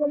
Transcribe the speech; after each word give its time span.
Hey, 0.00 0.08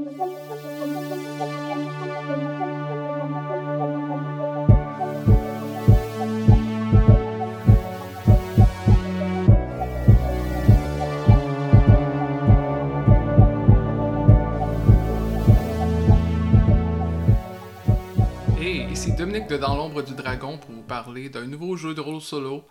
ici 18.91 19.13
Dominique 19.13 19.47
de 19.47 19.57
Dans 19.57 19.75
l'ombre 19.75 20.03
du 20.03 20.13
dragon 20.13 20.59
pour 20.59 20.69
vous 20.69 20.83
parler 20.83 21.29
d'un 21.29 21.47
nouveau 21.47 21.75
jeu 21.75 21.95
de 21.95 22.01
rôle 22.01 22.21
solo 22.21 22.63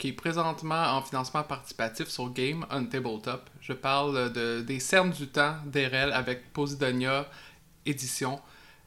qui 0.00 0.08
est 0.08 0.12
présentement 0.12 0.96
en 0.96 1.02
financement 1.02 1.44
participatif 1.44 2.08
sur 2.08 2.32
Game 2.32 2.64
on 2.70 2.86
Tabletop. 2.86 3.48
Je 3.60 3.74
parle 3.74 4.32
de, 4.32 4.62
des 4.62 4.80
Cernes 4.80 5.10
du 5.10 5.28
temps 5.28 5.56
d'Erel 5.66 6.12
avec 6.12 6.52
Posidonia 6.54 7.28
Édition. 7.84 8.40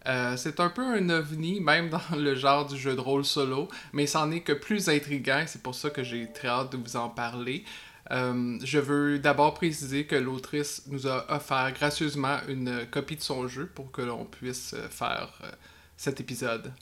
Euh, 0.08 0.36
c'est 0.36 0.60
un 0.60 0.70
peu 0.70 0.82
un 0.82 1.10
ovni, 1.12 1.62
même 1.62 1.90
dans 1.90 2.18
le 2.18 2.34
genre 2.36 2.66
du 2.66 2.78
jeu 2.78 2.96
de 2.96 3.00
rôle 3.00 3.24
solo, 3.24 3.70
mais 3.94 4.08
c'en 4.08 4.32
est 4.32 4.42
que 4.42 4.54
plus 4.54 4.90
intriguant, 4.90 5.44
c'est 5.46 5.62
pour 5.62 5.76
ça 5.76 5.92
que 5.92 6.04
j'ai 6.04 6.30
très 6.34 6.48
hâte 6.48 6.72
de 6.72 6.78
vous 6.78 6.98
en 6.98 7.10
parler. 7.10 7.64
Euh, 8.12 8.58
je 8.64 8.80
veux 8.80 9.20
d'abord 9.20 9.54
préciser 9.54 10.06
que 10.06 10.16
l'autrice 10.16 10.82
nous 10.88 11.08
a 11.08 11.32
offert 11.32 11.72
gracieusement 11.74 12.40
une 12.50 12.88
copie 12.92 13.16
de 13.16 13.22
son 13.22 13.48
jeu 13.48 13.68
pour 13.68 13.92
que 13.92 14.02
l'on 14.02 14.26
puisse 14.26 14.76
faire 14.90 15.30
euh, 15.44 15.52
cet 15.96 16.20
épisode. 16.20 16.74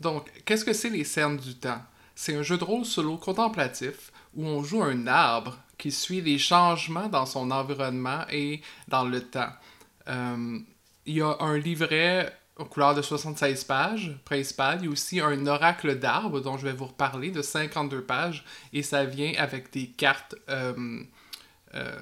Donc, 0.00 0.30
qu'est-ce 0.44 0.66
que 0.66 0.74
c'est 0.74 0.90
les 0.90 1.04
cernes 1.04 1.38
du 1.38 1.54
temps? 1.54 1.80
C'est 2.22 2.34
un 2.34 2.42
jeu 2.42 2.58
de 2.58 2.64
rôle 2.64 2.84
solo 2.84 3.16
contemplatif 3.16 4.12
où 4.36 4.44
on 4.44 4.62
joue 4.62 4.82
un 4.82 5.06
arbre 5.06 5.56
qui 5.78 5.90
suit 5.90 6.20
les 6.20 6.36
changements 6.36 7.08
dans 7.08 7.24
son 7.24 7.50
environnement 7.50 8.26
et 8.30 8.60
dans 8.88 9.04
le 9.04 9.22
temps. 9.22 9.48
Euh, 10.06 10.58
il 11.06 11.14
y 11.14 11.22
a 11.22 11.34
un 11.40 11.56
livret 11.56 12.38
aux 12.58 12.66
couleurs 12.66 12.94
de 12.94 13.00
76 13.00 13.64
pages 13.64 14.18
principal. 14.26 14.80
Il 14.80 14.84
y 14.84 14.88
a 14.88 14.90
aussi 14.90 15.18
un 15.18 15.46
oracle 15.46 15.98
d'arbre 15.98 16.42
dont 16.42 16.58
je 16.58 16.66
vais 16.66 16.74
vous 16.74 16.88
reparler 16.88 17.30
de 17.30 17.40
52 17.40 18.02
pages 18.02 18.44
et 18.74 18.82
ça 18.82 19.06
vient 19.06 19.32
avec 19.38 19.72
des 19.72 19.86
cartes 19.86 20.34
euh, 20.50 21.02
euh, 21.74 21.98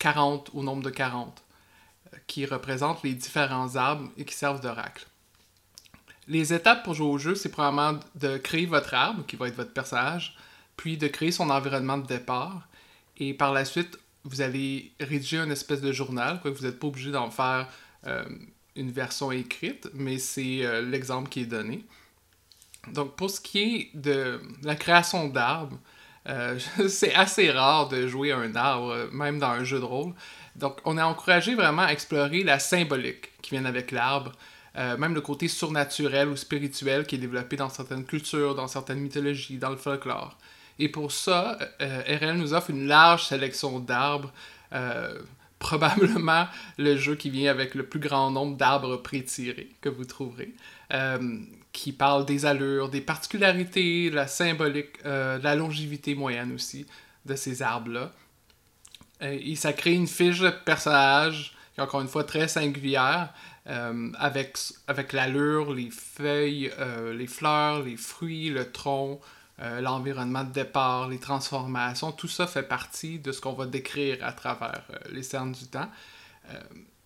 40 0.00 0.50
au 0.52 0.64
nombre 0.64 0.82
de 0.82 0.90
40 0.90 1.44
qui 2.26 2.44
représentent 2.44 3.04
les 3.04 3.14
différents 3.14 3.76
arbres 3.76 4.10
et 4.16 4.24
qui 4.24 4.34
servent 4.34 4.60
d'oracle. 4.60 5.06
Les 6.28 6.52
étapes 6.52 6.84
pour 6.84 6.92
jouer 6.92 7.08
au 7.08 7.16
jeu, 7.16 7.34
c'est 7.34 7.48
probablement 7.48 7.98
de 8.14 8.36
créer 8.36 8.66
votre 8.66 8.92
arbre, 8.92 9.24
qui 9.26 9.36
va 9.36 9.48
être 9.48 9.56
votre 9.56 9.72
personnage, 9.72 10.36
puis 10.76 10.98
de 10.98 11.08
créer 11.08 11.32
son 11.32 11.48
environnement 11.48 11.96
de 11.96 12.06
départ. 12.06 12.68
Et 13.16 13.32
par 13.32 13.52
la 13.52 13.64
suite, 13.64 13.98
vous 14.24 14.42
allez 14.42 14.92
rédiger 15.00 15.38
une 15.38 15.50
espèce 15.50 15.80
de 15.80 15.90
journal, 15.90 16.40
vous 16.44 16.66
n'êtes 16.66 16.78
pas 16.78 16.86
obligé 16.86 17.10
d'en 17.10 17.30
faire 17.30 17.68
euh, 18.06 18.24
une 18.76 18.90
version 18.90 19.32
écrite, 19.32 19.88
mais 19.94 20.18
c'est 20.18 20.64
euh, 20.66 20.82
l'exemple 20.82 21.30
qui 21.30 21.40
est 21.40 21.46
donné. 21.46 21.84
Donc, 22.92 23.16
pour 23.16 23.30
ce 23.30 23.40
qui 23.40 23.58
est 23.58 23.90
de 23.94 24.40
la 24.62 24.76
création 24.76 25.28
d'arbres, 25.28 25.78
euh, 26.28 26.58
c'est 26.88 27.14
assez 27.14 27.50
rare 27.50 27.88
de 27.88 28.06
jouer 28.06 28.32
un 28.32 28.54
arbre, 28.54 29.08
même 29.12 29.38
dans 29.38 29.48
un 29.48 29.64
jeu 29.64 29.80
de 29.80 29.84
rôle. 29.84 30.12
Donc, 30.56 30.78
on 30.84 30.98
est 30.98 31.02
encouragé 31.02 31.54
vraiment 31.54 31.82
à 31.82 31.92
explorer 31.92 32.42
la 32.42 32.58
symbolique 32.58 33.30
qui 33.40 33.52
vient 33.52 33.64
avec 33.64 33.92
l'arbre, 33.92 34.32
euh, 34.76 34.96
même 34.96 35.14
le 35.14 35.20
côté 35.20 35.48
surnaturel 35.48 36.28
ou 36.28 36.36
spirituel 36.36 37.06
qui 37.06 37.16
est 37.16 37.18
développé 37.18 37.56
dans 37.56 37.68
certaines 37.68 38.04
cultures, 38.04 38.54
dans 38.54 38.68
certaines 38.68 39.00
mythologies, 39.00 39.58
dans 39.58 39.70
le 39.70 39.76
folklore. 39.76 40.36
Et 40.78 40.88
pour 40.88 41.10
ça, 41.10 41.58
euh, 41.80 42.18
RL 42.20 42.36
nous 42.36 42.54
offre 42.54 42.70
une 42.70 42.86
large 42.86 43.26
sélection 43.26 43.80
d'arbres, 43.80 44.32
euh, 44.72 45.18
probablement 45.58 46.46
le 46.76 46.96
jeu 46.96 47.16
qui 47.16 47.30
vient 47.30 47.50
avec 47.50 47.74
le 47.74 47.84
plus 47.84 47.98
grand 47.98 48.30
nombre 48.30 48.56
d'arbres 48.56 48.96
pré-tirés 48.96 49.70
que 49.80 49.88
vous 49.88 50.04
trouverez, 50.04 50.54
euh, 50.92 51.38
qui 51.72 51.92
parle 51.92 52.24
des 52.24 52.46
allures, 52.46 52.88
des 52.88 53.00
particularités, 53.00 54.08
la 54.10 54.28
symbolique, 54.28 55.02
la 55.04 55.54
longévité 55.56 56.14
moyenne 56.14 56.52
aussi 56.52 56.86
de 57.26 57.34
ces 57.34 57.60
arbres-là. 57.60 58.12
Et 59.20 59.56
ça 59.56 59.72
crée 59.72 59.94
une 59.94 60.06
fiche 60.06 60.38
de 60.38 60.50
personnage 60.50 61.56
qui 61.74 61.80
encore 61.80 62.00
une 62.00 62.08
fois 62.08 62.24
très 62.24 62.46
singulière, 62.46 63.34
euh, 63.68 64.10
avec, 64.18 64.56
avec 64.86 65.12
l'allure, 65.12 65.74
les 65.74 65.90
feuilles, 65.90 66.72
euh, 66.78 67.12
les 67.12 67.26
fleurs, 67.26 67.82
les 67.82 67.96
fruits, 67.96 68.48
le 68.48 68.72
tronc, 68.72 69.20
euh, 69.60 69.82
l'environnement 69.82 70.44
de 70.44 70.52
départ, 70.52 71.08
les 71.08 71.18
transformations, 71.18 72.12
tout 72.12 72.28
ça 72.28 72.46
fait 72.46 72.62
partie 72.62 73.18
de 73.18 73.30
ce 73.30 73.42
qu'on 73.42 73.52
va 73.52 73.66
décrire 73.66 74.24
à 74.24 74.32
travers 74.32 74.84
les 75.10 75.22
cernes 75.22 75.52
du 75.52 75.66
temps. 75.66 75.90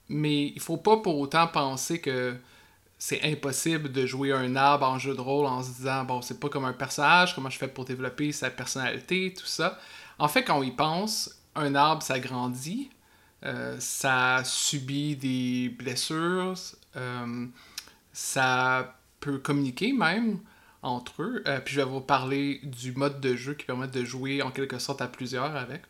Mais 0.08 0.52
il 0.54 0.60
faut 0.60 0.76
pas 0.76 0.98
pour 0.98 1.18
autant 1.18 1.48
penser 1.48 2.00
que 2.00 2.36
c'est 2.96 3.22
impossible 3.24 3.90
de 3.90 4.06
jouer 4.06 4.30
un 4.32 4.54
arbre 4.54 4.86
en 4.86 4.98
jeu 5.00 5.16
de 5.16 5.20
rôle 5.20 5.46
en 5.46 5.64
se 5.64 5.70
disant 5.70 6.04
bon 6.04 6.22
c'est 6.22 6.38
pas 6.38 6.48
comme 6.48 6.64
un 6.64 6.72
personnage, 6.72 7.34
comment 7.34 7.50
je 7.50 7.58
fais 7.58 7.66
pour 7.66 7.84
développer 7.84 8.30
sa 8.30 8.50
personnalité, 8.50 9.34
tout 9.36 9.46
ça. 9.46 9.80
En 10.20 10.28
fait, 10.28 10.44
quand 10.44 10.60
on 10.60 10.62
y 10.62 10.70
pense, 10.70 11.40
un 11.56 11.74
arbre 11.74 12.02
ça 12.04 12.20
grandit, 12.20 12.90
euh, 13.44 13.76
ça 13.80 14.42
subit 14.44 15.16
des 15.16 15.69
blessures, 15.69 16.54
euh, 16.97 17.47
ça 18.12 18.97
peut 19.19 19.38
communiquer 19.38 19.92
même 19.92 20.38
entre 20.82 21.22
eux. 21.22 21.42
Euh, 21.47 21.60
puis 21.60 21.75
je 21.75 21.81
vais 21.81 21.86
vous 21.86 22.00
parler 22.00 22.60
du 22.62 22.92
mode 22.92 23.20
de 23.20 23.34
jeu 23.34 23.54
qui 23.54 23.66
permet 23.66 23.88
de 23.88 24.04
jouer 24.04 24.42
en 24.42 24.50
quelque 24.50 24.78
sorte 24.78 25.00
à 25.00 25.08
plusieurs 25.08 25.56
avec. 25.56 25.82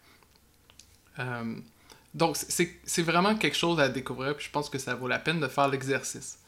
Donc 2.15 2.37
c'est 2.37 3.03
vraiment 3.03 3.37
quelque 3.37 3.57
chose 3.57 3.79
à 3.81 3.89
découvrir, 3.89 4.37
puis 4.37 4.47
je 4.47 4.51
pense 4.51 4.69
que 4.69 4.79
ça 4.79 4.95
vaut 4.95 5.09
la 5.09 5.19
peine 5.19 5.41
de 5.41 5.49
faire 5.49 5.69
l'exercice. 5.69 6.39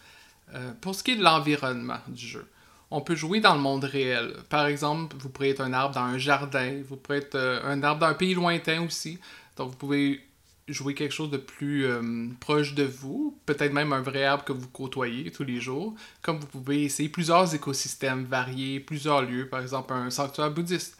Pour 0.80 0.94
ce 0.94 1.02
qui 1.02 1.12
est 1.12 1.16
de 1.16 1.22
l'environnement 1.22 2.00
du 2.08 2.26
jeu, 2.26 2.50
on 2.90 3.00
peut 3.00 3.14
jouer 3.14 3.40
dans 3.40 3.54
le 3.54 3.60
monde 3.60 3.84
réel. 3.84 4.34
Par 4.48 4.66
exemple, 4.66 5.16
vous 5.18 5.28
pourrez 5.28 5.50
être 5.50 5.60
un 5.60 5.72
arbre 5.72 5.94
dans 5.94 6.02
un 6.02 6.18
jardin, 6.18 6.82
vous 6.86 6.96
pourrez 6.96 7.18
être 7.18 7.36
un 7.64 7.82
arbre 7.82 8.00
dans 8.00 8.06
un 8.08 8.14
pays 8.14 8.34
lointain 8.34 8.82
aussi. 8.82 9.18
Donc 9.56 9.70
vous 9.70 9.76
pouvez 9.76 10.26
jouer 10.68 10.94
quelque 10.94 11.12
chose 11.12 11.30
de 11.30 11.36
plus 11.36 11.84
euh, 11.86 12.28
proche 12.40 12.74
de 12.74 12.84
vous, 12.84 13.38
peut-être 13.46 13.72
même 13.72 13.92
un 13.92 14.00
vrai 14.00 14.24
arbre 14.24 14.44
que 14.44 14.52
vous 14.52 14.68
côtoyez 14.68 15.30
tous 15.30 15.44
les 15.44 15.60
jours, 15.60 15.94
comme 16.22 16.38
vous 16.38 16.46
pouvez 16.46 16.84
essayer 16.84 17.08
plusieurs 17.08 17.54
écosystèmes 17.54 18.24
variés, 18.24 18.80
plusieurs 18.80 19.22
lieux, 19.22 19.48
par 19.48 19.60
exemple 19.60 19.92
un 19.92 20.10
sanctuaire 20.10 20.50
bouddhiste, 20.50 20.96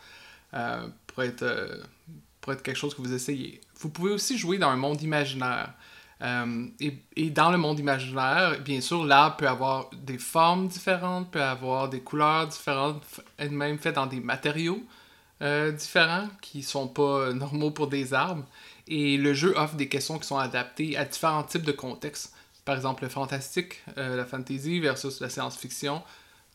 euh, 0.55 0.87
pour, 1.07 1.23
être, 1.23 1.43
euh, 1.43 1.83
pour 2.41 2.53
être 2.53 2.63
quelque 2.63 2.77
chose 2.77 2.95
que 2.95 3.03
vous 3.03 3.13
essayez. 3.15 3.61
Vous 3.81 3.91
pouvez 3.91 4.13
aussi 4.13 4.39
jouer 4.39 4.59
dans 4.59 4.69
un 4.69 4.77
monde 4.77 5.03
imaginaire. 5.03 5.73
Et, 6.81 7.03
et 7.17 7.29
dans 7.29 7.51
le 7.51 7.59
monde 7.59 7.79
imaginaire, 7.79 8.59
bien 8.61 8.81
sûr, 8.81 9.05
l'arbre 9.05 9.37
peut 9.37 9.49
avoir 9.49 9.91
des 9.93 10.17
formes 10.17 10.69
différentes, 10.69 11.31
peut 11.31 11.43
avoir 11.43 11.91
des 11.91 12.01
couleurs 12.01 12.47
différentes, 12.47 13.05
f- 13.39 13.51
même 13.51 13.79
fait 13.79 13.93
dans 13.93 14.07
des 14.07 14.21
matériaux 14.21 14.83
différents 15.77 16.29
qui 16.41 16.63
sont 16.63 16.89
pas 16.89 17.33
normaux 17.35 17.73
pour 17.73 17.89
des 17.89 18.15
arbres. 18.15 18.45
Et 18.87 19.17
le 19.17 19.33
jeu 19.33 19.55
offre 19.57 19.77
des 19.77 19.89
questions 19.89 20.19
qui 20.19 20.27
sont 20.27 20.39
adaptées 20.39 20.97
à 20.97 21.05
différents 21.05 21.43
types 21.43 21.63
de 21.63 21.73
contextes. 21.73 22.35
Par 22.65 22.75
exemple, 22.75 23.03
le 23.03 23.09
fantastique, 23.09 23.83
euh, 23.99 24.17
la 24.17 24.25
fantasy 24.25 24.81
versus 24.81 25.21
la 25.21 25.29
science-fiction. 25.29 26.03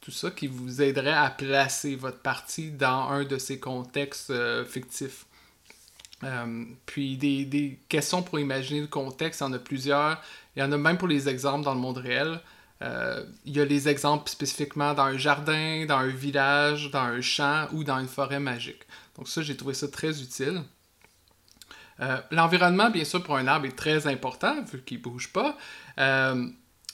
Tout 0.01 0.11
ça 0.11 0.31
qui 0.31 0.47
vous 0.47 0.81
aiderait 0.81 1.11
à 1.11 1.29
placer 1.29 1.95
votre 1.95 2.19
partie 2.19 2.71
dans 2.71 3.09
un 3.09 3.23
de 3.25 3.37
ces 3.37 3.59
contextes 3.59 4.29
euh, 4.29 4.65
fictifs. 4.65 5.25
Euh, 6.23 6.65
puis 6.85 7.17
des, 7.17 7.45
des 7.45 7.79
questions 7.89 8.21
pour 8.21 8.39
imaginer 8.39 8.81
le 8.81 8.87
contexte, 8.87 9.41
il 9.41 9.43
y 9.43 9.47
en 9.47 9.53
a 9.53 9.59
plusieurs. 9.59 10.21
Il 10.55 10.59
y 10.59 10.63
en 10.63 10.71
a 10.71 10.77
même 10.77 10.97
pour 10.97 11.07
les 11.07 11.29
exemples 11.29 11.63
dans 11.63 11.73
le 11.73 11.79
monde 11.79 11.97
réel. 11.97 12.39
Il 13.45 13.57
y 13.57 13.59
a 13.59 13.65
les 13.65 13.89
exemples 13.89 14.29
spécifiquement 14.29 14.93
dans 14.93 15.03
un 15.03 15.17
jardin, 15.17 15.85
dans 15.85 15.97
un 15.97 16.07
village, 16.07 16.89
dans 16.91 16.99
un 16.99 17.19
champ 17.19 17.67
ou 17.73 17.83
dans 17.83 17.99
une 17.99 18.07
forêt 18.07 18.39
magique. 18.39 18.83
Donc 19.17 19.27
ça, 19.27 19.41
j'ai 19.41 19.57
trouvé 19.57 19.73
ça 19.73 19.89
très 19.89 20.21
utile. 20.21 20.63
Euh, 22.01 22.17
L'environnement, 22.31 22.89
bien 22.89 23.03
sûr, 23.03 23.23
pour 23.23 23.35
un 23.35 23.47
arbre 23.47 23.65
est 23.65 23.75
très 23.75 24.07
important, 24.07 24.63
vu 24.63 24.81
qu'il 24.81 24.97
ne 24.97 25.03
bouge 25.03 25.31
pas. 25.31 25.57
Euh, 25.99 26.47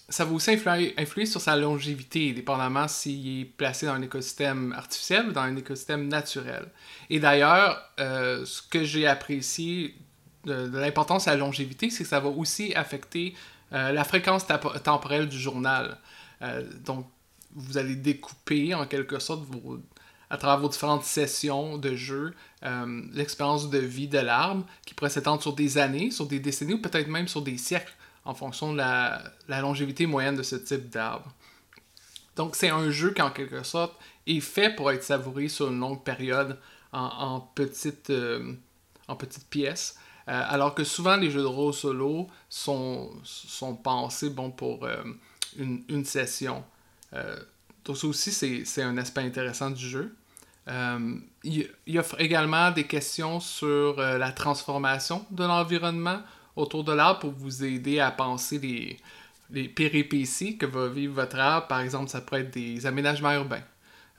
ça 0.08 0.26
va 0.26 0.32
aussi 0.34 0.52
influer, 0.52 0.94
influer, 0.98 1.26
sur 1.26 1.42
sa 1.42 1.56
longévité, 1.56 2.32
dépendamment 2.34 2.88
s'il 2.88 3.42
est 3.42 3.46
placé 3.46 3.88
dans 3.88 3.94
un 3.94 4.02
écosystème 4.02 4.74
artificiel 4.74 5.30
ou 5.30 5.32
dans 5.32 5.42
un 5.42 5.56
écosystème 5.56 6.08
naturel. 6.08 6.68
Et 7.10 7.20
d'ailleurs, 7.20 7.82
euh, 8.00 8.46
ce 8.46 8.62
que 8.62 8.84
j'ai 8.84 9.08
apprécié 9.08 9.96
de, 10.46 10.70
l'importance 10.78 11.26
de 11.26 11.32
la 11.32 11.38
longévité, 11.38 11.90
c'est 11.90 12.04
que 12.04 12.10
ça 12.10 12.20
va 12.20 12.30
aussi 12.30 12.74
affecter 12.76 13.36
la 13.72 14.06
fréquence 14.06 14.46
temporelle 14.86 15.28
du 15.28 15.38
journal. 15.38 15.98
Donc, 16.86 17.10
vous 17.56 17.78
allez 17.78 17.96
découper 17.96 18.74
en 18.74 18.86
quelque 18.86 19.20
sorte 19.20 19.44
vos, 19.44 19.80
à 20.30 20.38
travers 20.38 20.60
vos 20.60 20.70
différentes 20.70 21.04
sessions 21.04 21.78
de 21.78 21.96
jeu 21.96 22.34
euh, 22.64 23.02
l'expérience 23.14 23.70
de 23.70 23.78
vie 23.78 24.08
de 24.08 24.20
l'arbre 24.20 24.66
qui 24.86 24.94
pourrait 24.94 25.10
s'étendre 25.10 25.42
sur 25.42 25.54
des 25.54 25.78
années, 25.78 26.12
sur 26.12 26.26
des 26.26 26.40
décennies 26.40 26.74
ou 26.74 26.82
peut-être 26.82 27.08
même 27.08 27.28
sur 27.28 27.42
des 27.42 27.58
siècles 27.58 27.94
en 28.24 28.34
fonction 28.34 28.74
de 28.74 28.78
la, 28.78 29.22
longévité 29.48 30.08
moyenne 30.08 30.36
de 30.36 30.44
ce 30.44 30.56
type 30.56 30.90
d'arbre. 30.90 31.32
Donc 32.36 32.56
c'est 32.56 32.70
un 32.70 32.90
jeu 32.90 33.14
qui 33.14 33.22
en 33.22 33.30
quelque 33.30 33.64
sorte 33.64 33.96
est 34.26 34.40
fait 34.40 34.76
pour 34.76 34.92
être 34.92 35.04
savouré 35.04 35.48
sur 35.48 35.70
une 35.70 35.80
longue 35.80 36.04
période 36.04 36.58
en, 36.92 37.42
petites, 37.42 38.10
euh, 38.10 38.54
en 39.08 39.16
pièces. 39.50 40.00
alors 40.26 40.74
que 40.74 40.84
souvent 40.84 41.18
les 41.18 41.30
jeux 41.30 41.42
de 41.42 41.46
rôle 41.46 41.74
solo 41.74 42.28
sont, 42.50 43.12
sont 43.24 43.76
pensés 43.76 44.30
bon, 44.30 44.50
pour 44.50 44.88
une, 45.58 45.84
une, 45.88 46.06
session. 46.06 46.64
Donc 47.86 47.98
ça 47.98 48.08
aussi, 48.08 48.32
c'est 48.66 48.82
un 48.82 48.98
aspect 48.98 49.22
intéressant 49.22 49.70
du 49.70 49.88
jeu. 49.88 50.16
il, 50.68 51.70
il, 51.86 52.00
offre 52.00 52.20
également 52.20 52.72
des 52.72 52.86
questions 52.86 53.40
sur 53.40 53.98
la 53.98 54.32
transformation 54.32 55.26
de 55.32 55.44
l'environnement 55.44 56.20
autour 56.56 56.84
de 56.84 56.94
l'arbre 56.94 57.20
pour 57.20 57.32
vous 57.32 57.64
aider 57.64 58.00
à 58.00 58.12
penser 58.12 58.60
les, 58.60 58.98
les 59.50 59.68
péripéties 59.68 60.58
que 60.58 60.66
va 60.66 60.88
vivre 60.88 61.14
votre 61.14 61.38
arbre. 61.38 61.68
Par 61.68 61.82
exemple, 61.82 62.10
ça 62.10 62.22
pourrait 62.22 62.42
être 62.42 62.54
des 62.54 62.86
aménagements 62.86 63.34
urbains. 63.34 63.64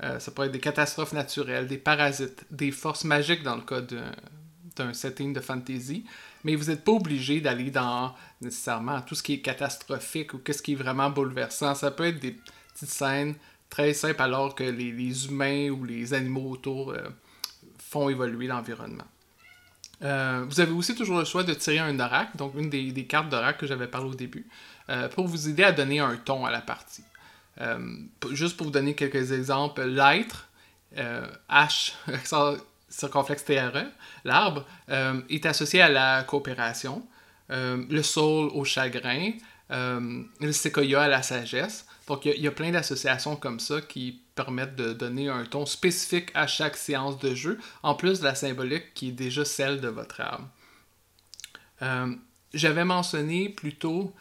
Euh, 0.02 0.18
ça 0.18 0.30
pourrait 0.30 0.48
être 0.48 0.52
des 0.52 0.60
catastrophes 0.60 1.12
naturelles, 1.12 1.66
des 1.66 1.78
parasites, 1.78 2.44
des 2.50 2.70
forces 2.70 3.04
magiques 3.04 3.42
dans 3.42 3.56
le 3.56 3.62
cas 3.62 3.80
d'un 3.80 4.92
setting 4.92 5.32
de 5.32 5.40
fantasy. 5.40 6.04
Mais 6.44 6.54
vous 6.54 6.66
n'êtes 6.66 6.84
pas 6.84 6.92
obligé 6.92 7.40
d'aller 7.40 7.70
dans 7.70 8.14
nécessairement 8.40 9.00
tout 9.00 9.14
ce 9.14 9.22
qui 9.22 9.34
est 9.34 9.40
catastrophique 9.40 10.34
ou 10.34 10.40
ce 10.46 10.62
qui 10.62 10.72
est 10.72 10.76
vraiment 10.76 11.10
bouleversant. 11.10 11.74
Ça 11.74 11.90
peut 11.90 12.04
être 12.04 12.20
des 12.20 12.36
petites 12.72 12.90
scènes 12.90 13.34
très 13.70 13.94
simples 13.94 14.22
alors 14.22 14.54
que 14.54 14.64
les, 14.64 15.26
humains 15.26 15.70
ou 15.70 15.84
les 15.84 16.14
animaux 16.14 16.50
autour 16.50 16.92
euh, 16.92 16.98
font 17.78 18.08
évoluer 18.08 18.46
l'environnement. 18.46 19.04
Euh, 20.02 20.44
vous 20.48 20.60
avez 20.60 20.72
aussi 20.72 20.94
toujours 20.94 21.18
le 21.18 21.24
choix 21.24 21.42
de 21.42 21.54
tirer 21.54 21.78
un 21.78 21.98
oracle, 21.98 22.36
donc 22.36 22.54
une 22.56 22.68
des, 22.68 22.92
des 22.92 23.04
cartes 23.06 23.28
d'oracle 23.28 23.60
que 23.60 23.66
j'avais 23.66 23.86
parlé 23.86 24.10
au 24.10 24.14
début, 24.14 24.46
pour 25.14 25.26
vous 25.26 25.48
aider 25.48 25.64
à 25.64 25.72
donner 25.72 25.98
un 25.98 26.16
ton 26.16 26.44
à 26.44 26.50
la 26.50 26.60
partie. 26.60 27.02
Euh, 27.60 27.78
juste 28.32 28.56
pour 28.56 28.66
vous 28.66 28.72
donner 28.72 28.94
quelques 28.94 29.32
exemples, 29.32 29.82
l'être, 29.84 30.48
euh, 30.98 31.26
H, 31.50 31.92
circonflexe 32.88 33.44
TRE, 33.44 33.86
l'arbre, 34.24 34.66
euh, 34.90 35.20
est 35.30 35.46
associé 35.46 35.80
à 35.80 35.88
la 35.88 36.22
coopération, 36.24 37.06
le 37.48 38.02
sol 38.02 38.50
au 38.54 38.64
chagrin, 38.64 39.30
le 39.70 40.52
séquoia 40.52 41.02
à 41.02 41.08
la 41.08 41.22
sagesse. 41.22 41.86
Donc, 42.06 42.24
il 42.24 42.40
y, 42.40 42.46
a 42.46 42.52
plein 42.52 42.70
d'associations 42.70 43.34
comme 43.34 43.58
ça 43.58 43.80
qui 43.80 44.20
permettent 44.34 44.76
de 44.76 44.92
donner 44.92 45.28
un 45.28 45.44
ton 45.44 45.66
spécifique 45.66 46.30
à 46.34 46.46
chaque 46.46 46.76
séance 46.76 47.18
de 47.18 47.34
jeu, 47.34 47.58
en 47.82 47.94
plus 47.94 48.20
de 48.20 48.24
la 48.24 48.34
symbolique 48.34 48.94
qui 48.94 49.08
est 49.08 49.12
déjà 49.12 49.44
celle 49.44 49.80
de 49.80 49.88
votre 49.88 50.20
arbre. 50.20 50.48
J'avais 52.54 52.84
mentionné 52.84 53.48
plus 53.48 53.74
tôt 53.74 54.14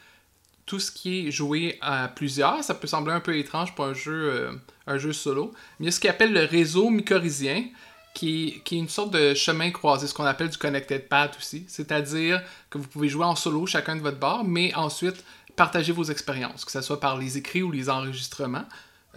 tout 0.66 0.80
ce 0.80 0.92
qui 0.92 1.28
est 1.28 1.32
joué 1.32 1.78
à 1.82 2.08
plusieurs. 2.08 2.64
Ça 2.64 2.74
peut 2.74 2.88
sembler 2.88 3.14
un 3.14 3.20
peu 3.20 3.38
étrange 3.38 3.76
pour 3.76 3.86
un 3.86 3.94
jeu, 3.94 4.32
euh, 4.32 4.52
un 4.88 4.98
jeu 4.98 5.14
solo. 5.14 5.54
Mais 5.80 5.86
il 5.86 5.86
y 5.86 5.90
a 5.90 5.92
ce 5.92 6.00
qu'on 6.00 6.10
appelle 6.10 6.34
le 6.34 6.44
réseau 6.44 6.90
mycorhizien, 6.90 7.66
qui, 8.14 8.62
qui, 8.64 8.76
est 8.76 8.80
une 8.80 8.90
sorte 8.90 9.12
de 9.12 9.34
chemin 9.34 9.72
croisé, 9.72 10.08
ce 10.08 10.14
qu'on 10.14 10.24
appelle 10.26 10.50
du 10.50 10.58
connected 10.58 11.08
path 11.08 11.38
aussi. 11.38 11.66
C'est-à-dire 11.68 12.42
que 12.70 12.78
vous 12.78 12.88
pouvez 12.88 13.10
jouer 13.10 13.26
en 13.26 13.36
solo 13.36 13.66
chacun 13.66 13.96
de 13.96 14.02
votre 14.02 14.20
bord, 14.20 14.44
mais 14.44 14.74
ensuite 14.74 15.24
partager 15.56 15.92
vos 15.92 16.04
expériences, 16.04 16.66
que 16.66 16.72
ce 16.72 16.81
soit 16.81 17.00
par 17.00 17.18
les 17.18 17.38
écrits 17.38 17.63
ou 17.63 17.72
les 17.72 17.90
enregistrements. 17.90 18.66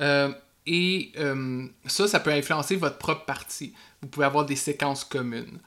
Euh, 0.00 0.32
et 0.66 1.12
euh, 1.18 1.66
ça, 1.86 2.08
ça 2.08 2.20
peut 2.20 2.32
influencer 2.32 2.76
votre 2.76 2.98
propre 2.98 3.24
partie. 3.24 3.74
Vous 4.02 4.08
pouvez 4.08 4.26
avoir 4.26 4.44
des 4.44 4.56
séquences 4.56 5.04
communes. 5.04 5.58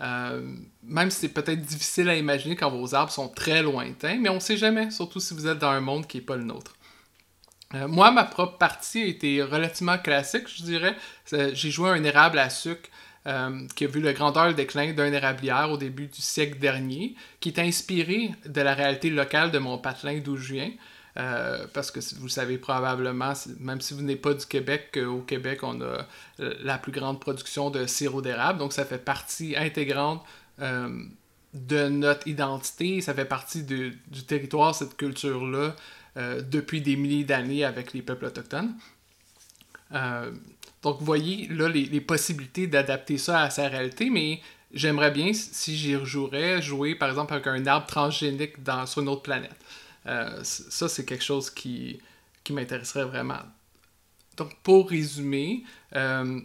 Euh, 0.00 0.42
même 0.82 1.10
si 1.10 1.20
c'est 1.20 1.28
peut-être 1.28 1.60
difficile 1.60 2.08
à 2.08 2.16
imaginer 2.16 2.56
quand 2.56 2.70
vos 2.70 2.94
arbres 2.94 3.12
sont 3.12 3.28
très 3.28 3.62
lointains, 3.62 4.18
mais 4.18 4.28
on 4.28 4.36
ne 4.36 4.40
sait 4.40 4.56
jamais, 4.56 4.90
surtout 4.90 5.20
si 5.20 5.34
vous 5.34 5.46
êtes 5.46 5.58
dans 5.58 5.70
un 5.70 5.80
monde 5.80 6.06
qui 6.06 6.18
n'est 6.18 6.24
pas 6.24 6.36
le 6.36 6.44
nôtre. 6.44 6.76
Moi, 7.72 8.10
ma 8.10 8.24
propre 8.24 8.58
partie 8.58 9.00
a 9.00 9.06
été 9.06 9.44
relativement 9.44 9.96
classique, 9.96 10.48
je 10.48 10.64
dirais. 10.64 10.96
J'ai 11.30 11.70
joué 11.70 11.90
un 11.90 12.02
érable 12.02 12.40
à 12.40 12.50
sucre 12.50 12.88
qui 13.24 13.84
a 13.84 13.88
vu 13.88 14.00
le 14.00 14.12
grandeur 14.12 14.54
déclin 14.54 14.92
d'un 14.92 15.12
érablière 15.12 15.70
au 15.70 15.76
début 15.76 16.06
du 16.06 16.20
siècle 16.22 16.58
dernier, 16.58 17.14
qui 17.40 17.50
est 17.50 17.58
inspiré 17.58 18.30
de 18.46 18.60
la 18.60 18.74
réalité 18.74 19.10
locale 19.10 19.50
de 19.50 19.58
mon 19.58 19.76
patelin 19.78 20.18
d'où 20.18 20.36
je 20.36 20.54
viens. 20.54 20.70
Euh, 21.16 21.66
parce 21.72 21.90
que 21.90 22.00
vous 22.16 22.24
le 22.24 22.30
savez 22.30 22.56
probablement, 22.56 23.32
même 23.58 23.80
si 23.80 23.94
vous 23.94 24.02
n'êtes 24.02 24.22
pas 24.22 24.34
du 24.34 24.46
Québec, 24.46 24.98
au 25.04 25.20
Québec, 25.20 25.60
on 25.62 25.80
a 25.80 26.06
euh, 26.40 26.54
la 26.62 26.78
plus 26.78 26.92
grande 26.92 27.20
production 27.20 27.70
de 27.70 27.86
sirop 27.86 28.22
d'érable. 28.22 28.58
Donc, 28.58 28.72
ça 28.72 28.84
fait 28.84 29.04
partie 29.04 29.56
intégrante 29.56 30.24
euh, 30.60 31.02
de 31.52 31.88
notre 31.88 32.28
identité. 32.28 33.00
Ça 33.00 33.12
fait 33.12 33.24
partie 33.24 33.64
du 33.64 33.98
territoire, 34.26 34.74
cette 34.74 34.96
culture-là, 34.96 35.74
depuis 36.16 36.80
des 36.80 36.96
milliers 36.96 37.24
d'années 37.24 37.64
avec 37.64 37.92
les 37.92 38.02
peuples 38.02 38.26
autochtones. 38.26 38.74
Donc, 40.82 40.98
vous 40.98 41.04
voyez 41.04 41.46
là 41.48 41.68
les, 41.68 42.00
possibilités 42.00 42.66
d'adapter 42.66 43.18
ça 43.18 43.42
à 43.42 43.50
sa 43.50 43.68
réalité, 43.68 44.08
mais 44.08 44.40
j'aimerais 44.72 45.10
bien, 45.10 45.32
si 45.32 45.76
j'y 45.76 45.96
rejouerais, 45.96 46.62
jouer 46.62 46.94
par 46.94 47.08
exemple 47.10 47.34
avec 47.34 47.46
un 47.46 47.66
arbre 47.66 47.86
transgénique 47.86 48.62
dans, 48.62 48.86
sur 48.86 49.02
une 49.02 49.08
autre 49.08 49.22
planète. 49.22 49.56
Euh, 50.06 50.40
ça, 50.42 50.88
c'est 50.88 51.04
quelque 51.04 51.24
chose 51.24 51.50
qui, 51.50 52.00
qui 52.42 52.52
m'intéresserait 52.52 53.04
vraiment. 53.04 53.40
Donc, 54.36 54.56
pour 54.62 54.88
résumer, 54.88 55.64
euh, 55.94 56.40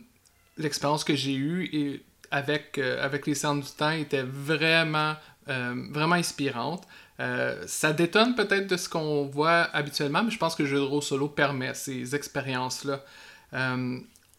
l'expérience 0.57 1.05
que 1.05 1.15
j'ai 1.15 1.35
eue 1.35 2.03
avec, 2.31 2.77
euh, 2.77 3.03
avec 3.03 3.27
les 3.27 3.35
cernes 3.35 3.61
du 3.61 3.71
temps 3.71 3.91
était 3.91 4.23
vraiment, 4.23 5.15
vraiment 5.47 6.15
inspirante. 6.15 6.87
ça 7.67 7.93
détonne 7.93 8.33
peut-être 8.33 8.65
de 8.65 8.77
ce 8.77 8.89
qu'on 8.89 9.25
voit 9.25 9.69
habituellement, 9.73 10.23
mais 10.23 10.31
je 10.31 10.39
pense 10.39 10.55
que 10.55 10.63
le 10.63 10.69
jeu 10.69 10.77
de 10.77 10.81
rôle 10.81 11.03
solo 11.03 11.29
permet 11.29 11.75
ces 11.75 12.15
expériences-là. 12.15 13.03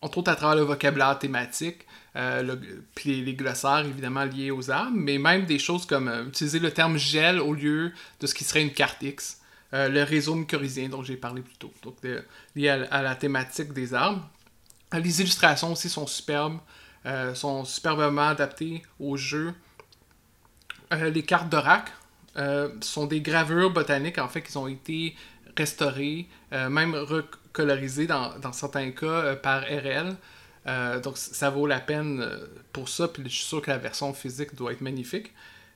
Entre 0.02 0.18
autres 0.18 0.30
à 0.30 0.36
travers 0.36 0.56
le 0.56 0.62
vocabulaire 0.62 1.18
thématique, 1.18 1.86
euh, 2.16 2.56
puis 2.94 3.22
les, 3.22 3.34
glossaires 3.34 3.84
évidemment 3.84 4.24
liés 4.24 4.50
aux 4.50 4.70
armes, 4.70 4.96
mais 4.96 5.18
même 5.18 5.44
des 5.44 5.58
choses 5.58 5.84
comme 5.84 6.08
euh, 6.08 6.24
utiliser 6.26 6.58
le 6.58 6.70
terme 6.70 6.96
gel 6.96 7.40
au 7.40 7.52
lieu 7.52 7.92
de 8.20 8.26
ce 8.26 8.34
qui 8.34 8.44
serait 8.44 8.62
une 8.62 8.72
carte 8.72 9.02
X, 9.02 9.40
euh, 9.74 9.88
le 9.88 10.02
réseau 10.02 10.34
mycorhizien 10.34 10.88
dont 10.88 11.02
j'ai 11.02 11.16
parlé 11.16 11.42
plus 11.42 11.56
tôt, 11.56 11.72
donc 11.82 11.96
lié 12.54 12.68
à, 12.68 13.02
la 13.02 13.14
thématique 13.16 13.72
des 13.74 13.92
armes. 13.92 14.22
Les 14.92 15.20
illustrations 15.20 15.72
aussi 15.72 15.88
sont 15.88 16.06
superbes, 16.06 16.58
sont 17.34 17.64
superbement 17.64 18.28
adaptées 18.28 18.82
au 18.98 19.16
jeu. 19.16 19.52
les 20.90 21.22
cartes 21.22 21.48
d'oracle 21.48 21.92
sont 22.80 23.06
des 23.06 23.20
gravures 23.20 23.70
botaniques 23.70 24.18
en 24.18 24.28
fait 24.28 24.42
qui 24.42 24.56
ont 24.56 24.68
été 24.68 25.16
restaurées, 25.56 26.26
même 26.52 26.94
recolorisées 26.94 28.06
dans, 28.06 28.38
dans 28.38 28.52
certains 28.52 28.90
cas 28.90 29.36
par 29.36 29.62
RL. 29.62 30.16
Euh, 30.66 31.00
donc 31.00 31.16
ça 31.16 31.50
vaut 31.50 31.66
la 31.66 31.80
peine 31.80 32.20
euh, 32.20 32.46
pour 32.72 32.88
ça, 32.88 33.06
puis 33.06 33.22
je 33.24 33.28
suis 33.28 33.44
sûr 33.44 33.62
que 33.62 33.70
la 33.70 33.78
version 33.78 34.12
physique 34.12 34.54
doit 34.54 34.72
être 34.72 34.80
magnifique. 34.80 35.32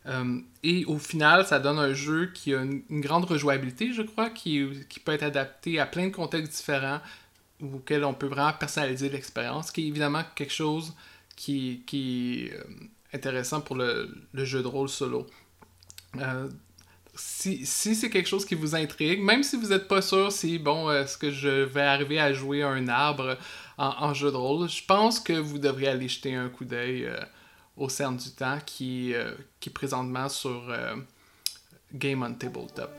Euh, 0.07 0.41
et 0.63 0.85
au 0.87 0.99
final, 0.99 1.47
ça 1.47 1.61
donne 1.61 1.79
un 1.79 1.93
jeu 1.93 2.31
qui 2.35 2.55
a 2.55 2.63
une, 2.63 2.83
grande 3.01 3.25
rejouabilité, 3.25 3.93
je 3.93 4.03
crois, 4.03 4.31
qui, 4.31 4.67
qui, 4.89 4.99
peut 4.99 5.13
être 5.13 5.23
adapté 5.23 5.79
à 5.79 5.87
plein 5.87 6.09
de 6.09 6.13
contextes 6.13 6.53
différents, 6.53 7.01
auxquels 7.63 8.05
on 8.05 8.15
peut 8.15 8.27
vraiment 8.27 8.53
personnaliser 8.55 9.11
l'expérience, 9.11 9.71
qui 9.71 9.85
est 9.85 9.89
évidemment 9.89 10.23
quelque 10.35 10.53
chose 10.53 10.95
qui, 11.37 11.85
qui 11.87 12.47
est 12.47 13.17
intéressant 13.17 13.61
pour 13.61 13.77
le, 13.77 14.11
le, 14.33 14.45
jeu 14.45 14.63
de 14.63 14.67
rôle 14.67 14.89
solo. 14.89 15.27
Si, 17.15 17.65
si 17.67 17.95
c'est 17.95 18.11
quelque 18.11 18.29
chose 18.29 18.45
qui 18.45 18.55
vous 18.55 18.75
intrigue, 18.75 19.21
même 19.21 19.43
si 19.43 19.57
vous 19.57 19.69
n'êtes 19.69 19.89
pas 19.89 20.03
sûr 20.03 20.31
si, 20.33 20.59
bon, 20.59 20.91
est-ce 20.91 21.19
que 21.19 21.31
je 21.31 21.49
vais 21.49 21.83
arriver 21.83 22.19
à 22.19 22.33
jouer 22.33 22.63
un 22.63 22.89
arbre 22.89 23.37
en, 23.79 24.13
jeu 24.13 24.31
de 24.31 24.37
rôle, 24.37 24.69
je 24.69 24.85
pense 24.85 25.19
que 25.19 25.33
vous 25.33 25.59
devriez 25.59 25.89
aller 25.89 26.09
jeter 26.09 26.35
un 26.35 26.51
coup 26.51 26.67
d'œil 26.67 27.07
euh, 27.07 27.19
au 27.79 27.89
CERN 27.89 28.17
du 28.17 28.31
temps 28.31 28.59
qui, 28.65 29.15
euh, 29.15 29.33
qui 29.59 29.71
est 29.71 29.73
présentement 29.73 30.29
sur 30.29 30.69
euh, 30.69 30.97
Game 31.95 32.23
on 32.23 32.35
Tabletop. 32.35 32.91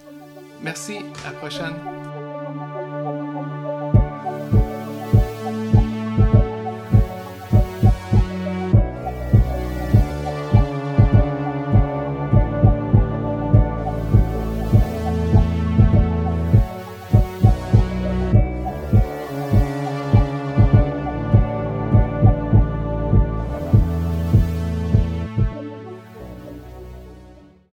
Merci, 0.61 0.97
à 1.25 1.31
la 1.31 1.37
prochaine. 1.37 2.10